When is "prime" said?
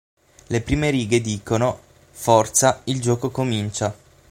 0.61-0.89